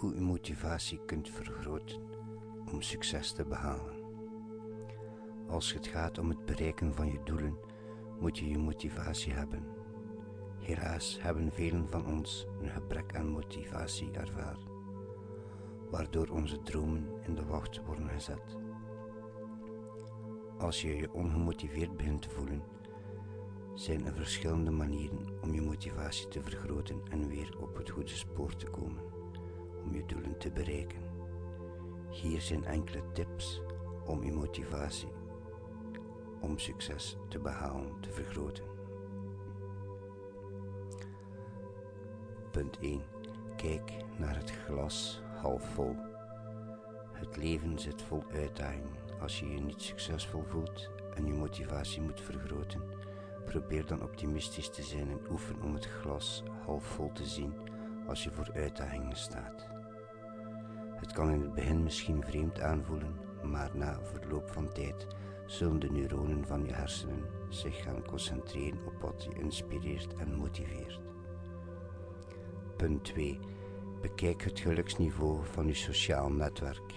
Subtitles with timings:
[0.00, 2.02] hoe motivatie kunt vergroten
[2.72, 3.94] om succes te behalen.
[5.48, 7.58] Als het gaat om het bereiken van je doelen,
[8.20, 9.66] moet je je motivatie hebben.
[10.58, 14.68] Helaas hebben velen van ons een gebrek aan motivatie ervaren,
[15.90, 18.56] waardoor onze dromen in de wacht worden gezet.
[20.58, 22.62] Als je je ongemotiveerd begint te voelen,
[23.74, 28.56] zijn er verschillende manieren om je motivatie te vergroten en weer op het goede spoor
[28.56, 29.19] te komen
[29.82, 31.02] om je doelen te bereiken.
[32.08, 33.62] Hier zijn enkele tips
[34.06, 35.12] om je motivatie
[36.40, 38.64] om succes te behalen te vergroten.
[42.50, 43.02] Punt 1.
[43.56, 45.96] Kijk naar het glas half vol.
[47.12, 48.96] Het leven zit vol uitdagingen.
[49.20, 52.82] Als je je niet succesvol voelt en je motivatie moet vergroten,
[53.44, 57.54] probeer dan optimistisch te zijn en oefen om het glas half vol te zien
[58.10, 59.68] als je voor uitdagingen staat.
[60.94, 65.06] Het kan in het begin misschien vreemd aanvoelen, maar na verloop van tijd
[65.46, 71.00] zullen de neuronen van je hersenen zich gaan concentreren op wat je inspireert en motiveert.
[72.76, 73.38] Punt 2.
[74.00, 76.94] Bekijk het geluksniveau van je sociaal netwerk.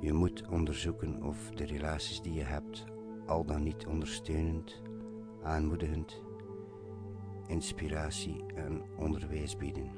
[0.00, 2.84] Je moet onderzoeken of de relaties die je hebt
[3.26, 4.82] al dan niet ondersteunend,
[5.42, 6.22] aanmoedigend,
[7.50, 9.90] inspiratie en onderwijs bieden,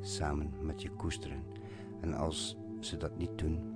[0.00, 1.42] samen met je koesteren.
[2.00, 3.74] En als ze dat niet doen,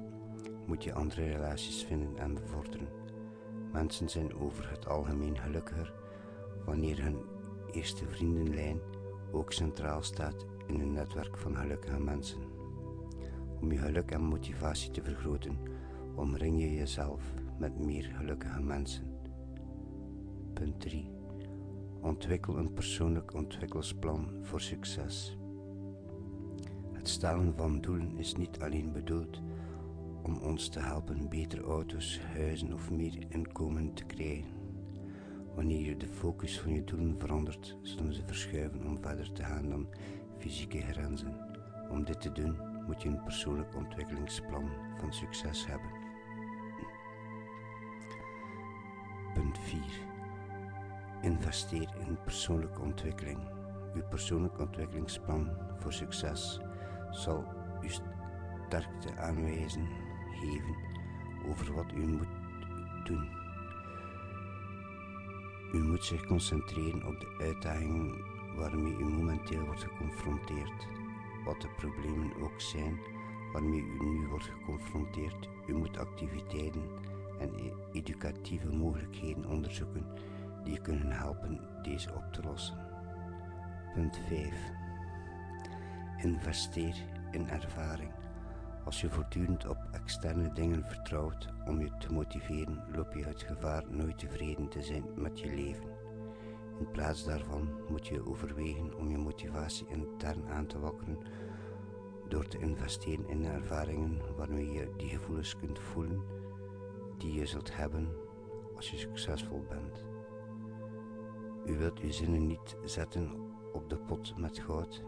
[0.66, 2.88] moet je andere relaties vinden en bevorderen.
[3.72, 5.92] Mensen zijn over het algemeen gelukkiger
[6.64, 7.18] wanneer hun
[7.72, 8.80] eerste vriendenlijn
[9.32, 12.40] ook centraal staat in een netwerk van gelukkige mensen.
[13.60, 15.58] Om je geluk en motivatie te vergroten,
[16.14, 17.22] omring je jezelf
[17.58, 19.16] met meer gelukkige mensen.
[20.52, 21.17] Punt 3.
[22.00, 25.38] Ontwikkel een persoonlijk ontwikkelingsplan voor succes.
[26.92, 29.40] Het stellen van doelen is niet alleen bedoeld
[30.22, 34.56] om ons te helpen betere auto's, huizen of meer inkomen te krijgen.
[35.54, 39.68] Wanneer je de focus van je doelen verandert, zullen ze verschuiven om verder te gaan
[39.68, 39.86] dan
[40.38, 41.36] fysieke grenzen.
[41.90, 42.56] Om dit te doen
[42.86, 44.70] moet je een persoonlijk ontwikkelingsplan
[45.00, 45.90] van succes hebben.
[49.34, 50.17] Punt 4.
[51.22, 53.38] Investeer in persoonlijke ontwikkeling.
[53.94, 56.60] Uw persoonlijk ontwikkelingsplan voor succes
[57.10, 57.44] zal
[57.82, 59.88] u sterkte aanwijzen
[60.40, 60.76] geven
[61.50, 62.28] over wat u moet
[63.04, 63.28] doen.
[65.72, 68.16] U moet zich concentreren op de uitdagingen
[68.56, 70.86] waarmee u momenteel wordt geconfronteerd,
[71.44, 72.98] wat de problemen ook zijn
[73.52, 75.48] waarmee u nu wordt geconfronteerd.
[75.66, 76.82] U moet activiteiten
[77.38, 77.50] en
[77.92, 80.06] educatieve mogelijkheden onderzoeken
[80.68, 82.76] die kunnen helpen deze op te lossen.
[83.94, 84.70] Punt 5.
[86.16, 86.94] Investeer
[87.30, 88.12] in ervaring.
[88.84, 93.84] Als je voortdurend op externe dingen vertrouwt om je te motiveren, loop je het gevaar
[93.90, 95.90] nooit tevreden te zijn met je leven.
[96.78, 101.18] In plaats daarvan moet je overwegen om je motivatie intern aan te wakkeren
[102.28, 106.22] door te investeren in ervaringen waarmee je die gevoelens kunt voelen
[107.18, 108.08] die je zult hebben
[108.76, 110.07] als je succesvol bent.
[111.68, 113.30] U wilt uw zinnen niet zetten
[113.72, 115.04] op de pot met goud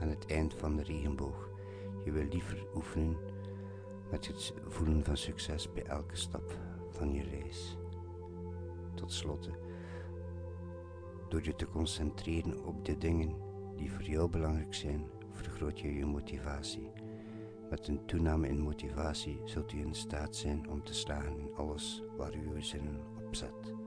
[0.00, 1.48] aan het eind van de regenboog.
[2.04, 3.16] Je wil liever oefenen
[4.10, 6.58] met het voelen van succes bij elke stap
[6.90, 7.76] van je reis.
[8.94, 9.50] Tot slot,
[11.28, 13.34] door je te concentreren op de dingen
[13.76, 16.90] die voor jou belangrijk zijn, vergroot je je motivatie.
[17.70, 22.02] Met een toename in motivatie zult u in staat zijn om te slagen in alles
[22.16, 23.85] waar u uw zinnen op zet.